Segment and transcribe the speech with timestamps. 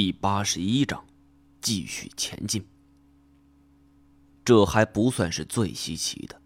[0.00, 1.04] 第八十一章，
[1.60, 2.64] 继续前进。
[4.44, 6.40] 这还不算是最稀奇的。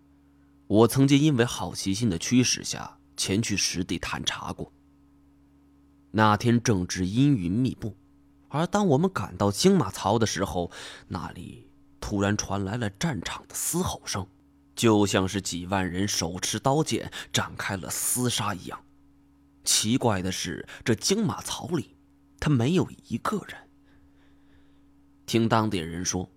[0.66, 4.72] 我曾经因为好奇心的驱使下前去实地探查过。
[6.12, 7.94] 那天正值阴云密布，
[8.48, 10.70] 而当我们赶到金马槽的时候，
[11.08, 11.68] 那里
[12.00, 14.26] 突然传来了战场的嘶吼声，
[14.74, 18.82] 就像是几万人手持刀剑展开了厮杀一样。
[19.62, 21.94] 奇怪的是，这金马槽里。
[22.42, 23.56] 他没有一个人。
[25.26, 26.28] 听当地人说，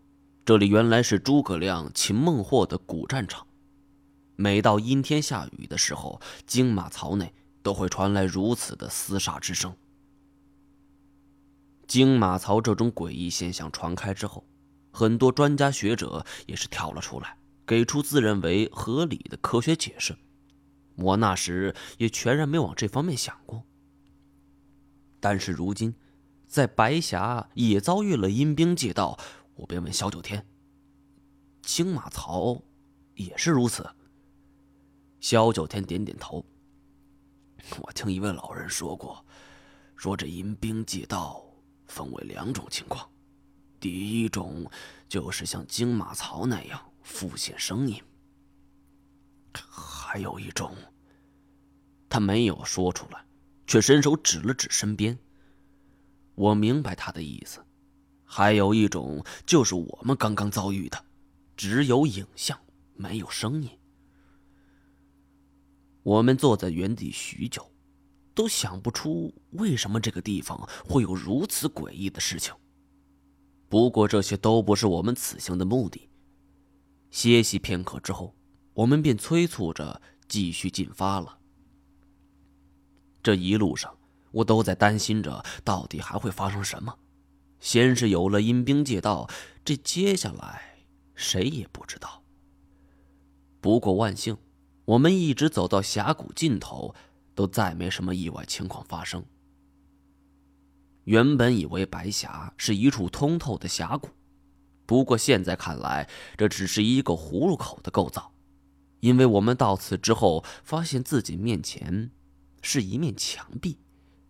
[0.46, 3.48] 这里原来是诸葛亮擒孟获的古战场。
[4.36, 9.76] 每到阴天下雨的时候，金马槽内都会传来如此的厮杀之声。
[11.88, 14.46] 金马槽这种诡异现象传开之后，
[14.91, 17.35] 很多专家学者也是跳了出来，
[17.66, 20.16] 给出自认为合理的科学解释。
[20.98, 23.63] 我那时也全然没往这方面想过。
[25.27, 25.91] 但是如今，
[26.45, 29.17] 在白峡也遭遇了阴兵借道，
[29.55, 30.45] 我便问萧九天
[31.65, 32.62] ：“青马槽
[33.15, 33.90] 也是如此？”
[35.20, 36.45] 萧九天点点头
[37.82, 39.26] ：“我听一位老人说过，
[39.95, 41.43] 说这阴兵借道
[41.87, 43.10] 分为两种情况，
[43.79, 43.89] 第
[44.21, 44.70] 一种
[45.10, 47.99] 就是像金马槽那样复现声音，
[49.55, 50.76] 还有一种，
[52.07, 53.26] 他没有说出来。”
[53.68, 55.18] 却伸手指了指身边。
[56.35, 57.63] 我明白他的意思，
[58.24, 61.05] 还有一种就是我们刚刚遭遇的，
[61.55, 62.60] 只有影像，
[62.96, 63.70] 没有声音。
[66.03, 67.72] 我们坐在原地许久，
[68.34, 72.53] 都想不出为什么这个地方会有如此诡异的事情。
[73.68, 76.09] 不过这些都不是我们此行的目的。
[77.09, 78.35] 歇息片刻之后，
[78.74, 81.40] 我们便催促着继续进发了。
[83.25, 83.91] 这一路上，
[84.29, 86.95] 我都在担心着，到底还会发生什么。
[87.59, 89.28] 先是有了阴兵借道，
[89.63, 90.85] 这接下来
[91.16, 92.22] 谁也不知道。
[93.59, 94.38] 不过万幸，
[94.85, 96.94] 我们一直走到峡谷尽头，
[97.33, 99.25] 都再没什么意外情况发生。
[101.05, 104.09] 原本以为白峡是一处通透的峡谷，
[104.85, 106.07] 不过现在看来，
[106.38, 108.31] 这只是一个葫芦口的构造，
[109.00, 112.11] 因为我们到此之后，发现自己面前。
[112.65, 113.77] 是一面墙壁，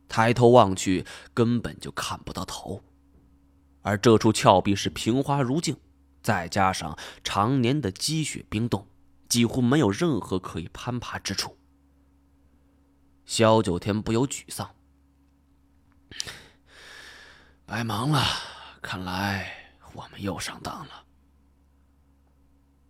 [0.09, 2.84] 抬头望去根本就看不到头，
[3.81, 5.78] 而这处峭壁是平滑如镜，
[6.22, 8.85] 再加上常年的积雪冰冻，
[9.29, 11.57] 几乎没有任何可以攀爬之处。
[13.25, 14.75] 萧九天不由沮丧
[17.66, 18.22] ：“白忙了，
[18.81, 19.50] 看来
[19.94, 21.06] 我们又上当了。”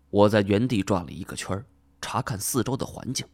[0.09, 1.63] 我在原地转了一个圈
[2.01, 3.27] 查看四周的环境。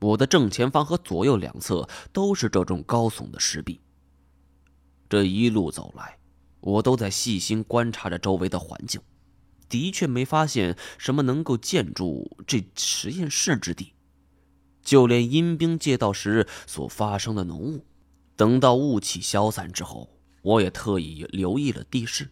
[0.00, 3.80] 我的正前方和左右两侧都是这种高耸的石壁。
[5.08, 6.18] 这一路走来，
[6.60, 9.00] 我都在细心观察着周围的环境，
[9.68, 13.92] 的确没发现什么能够建筑这实验室之地。
[14.82, 17.84] 就连阴兵借道时所发生的浓雾，
[18.36, 20.10] 等到雾气消散之后，
[20.42, 22.30] 我也特意留意了地势，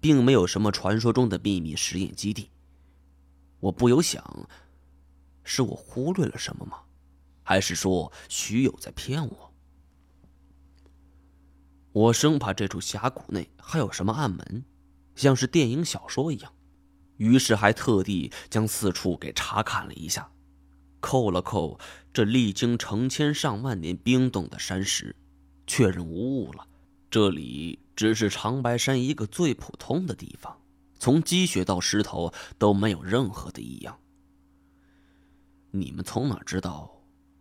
[0.00, 2.50] 并没有什么传说中的秘密实验基地。
[3.58, 4.48] 我不由想，
[5.42, 6.78] 是我忽略了什么吗？
[7.48, 9.54] 还是说徐友在骗我？
[11.92, 14.64] 我生怕这处峡谷内还有什么暗门，
[15.14, 16.52] 像是电影小说一样，
[17.18, 20.28] 于是还特地将四处给查看了一下，
[20.98, 21.78] 扣了扣
[22.12, 25.14] 这历经成千上万年冰冻的山石，
[25.68, 26.66] 确认无误了。
[27.08, 30.60] 这里只是长白山一个最普通的地方，
[30.98, 33.96] 从积雪到石头都没有任何的异样。
[35.70, 36.92] 你们从哪知道？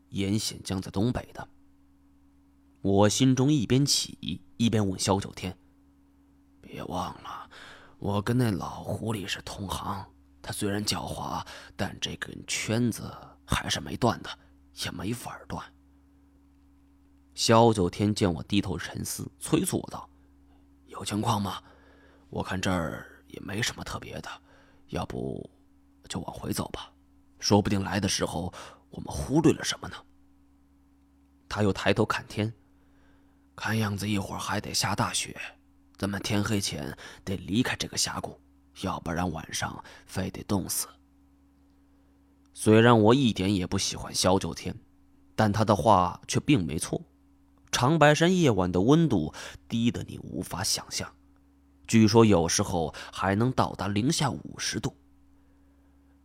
[0.10, 1.48] 严显江在东北的，
[2.82, 5.58] 我心中一边起疑，一边问萧九天
[6.62, 7.50] ：“别忘了，
[8.00, 10.06] 我跟那老狐狸是同行。
[10.42, 11.46] 他虽然狡猾，
[11.76, 13.12] 但这根圈子
[13.46, 14.30] 还是没断的，
[14.84, 15.66] 也没法断。”
[17.34, 20.10] 萧九天见我低头沉思，催促我道
[20.88, 21.62] ：“有情况吗？
[22.30, 24.30] 我看这儿也没什么特别的，
[24.90, 25.50] 要不
[26.08, 26.94] 就往回走吧。
[27.40, 28.54] 说不定来的时候……”
[28.96, 29.96] 我们忽略了什么呢？
[31.50, 32.52] 他又抬头看天，
[33.58, 35.38] 看样子一会儿还得下大雪，
[35.98, 38.40] 咱们天黑前得离开这个峡谷，
[38.82, 40.88] 要不然晚上非得冻死。
[42.54, 44.74] 虽然我一点也不喜欢萧九天，
[45.36, 47.02] 但他的话却并没错。
[47.74, 49.34] 长白山夜晚的温度
[49.68, 51.14] 低得你无法想象，
[51.86, 54.96] 据说有时候还能到达零下五十度。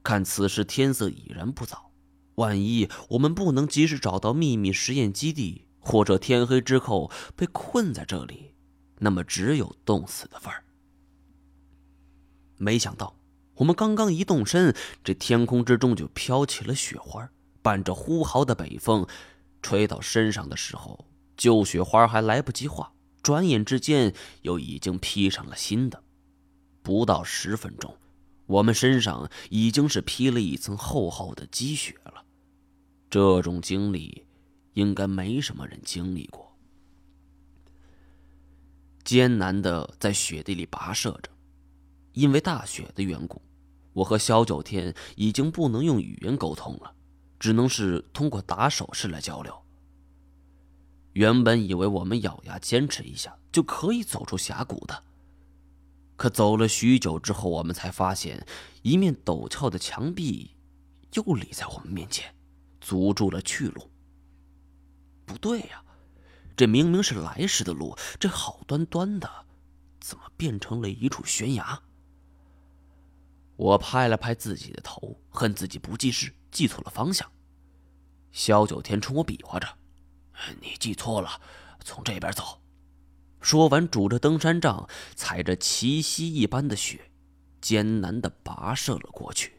[0.05, 1.90] 看此时天色已然不早。
[2.41, 8.55] 万一我们不能及时找到秘密实验基地，或者天黑之后被困在这里，
[8.99, 10.65] 那么只有冻死的份儿。
[12.57, 13.15] 没想到，
[13.57, 19.07] 我们刚刚一动身，这天空之中就飘起了雪花，伴着呼号的北风，
[19.61, 21.07] 吹到身上的时候，
[21.37, 22.93] 旧雪花还来不及化，
[23.23, 26.03] 转眼之间又已经披上了新的。
[26.83, 27.95] 不到十分钟，
[28.47, 32.25] 我们身上已经是披了一层厚厚的积雪了。
[33.11, 34.25] 这种经历，
[34.75, 36.57] 应该没什么人经历过。
[39.05, 41.31] 艰难的在雪地里跋涉着。
[42.13, 43.41] 因为大雪的缘故，
[43.93, 46.93] 我和萧九天已经不能用语言沟通了，
[47.39, 49.57] 只能是通过打手势来交流。
[51.13, 55.05] 原本以为我们咬牙坚持一下就可以走出峡谷的，
[56.17, 58.45] 可走了许久之后，我们才发现
[58.83, 60.57] 一面陡峭的墙壁
[61.15, 62.35] 又立在我们面前，
[62.81, 63.91] 阻住了去路。
[65.25, 65.83] 不对呀，
[66.57, 69.31] 这明明是来时的路，这好端端的，
[70.01, 71.81] 怎么变成了一处悬崖？
[73.57, 77.31] 我拍了拍自己的头，恨自己不记事，记错了方向。
[78.33, 79.69] 萧九天冲我比划着
[80.61, 81.41] ：“你记错了，
[81.85, 82.61] 从这边走。”
[83.41, 87.11] 说完，拄着登山杖，踩着齐膝一般的雪，
[87.61, 89.53] 艰难的跋涉了过去。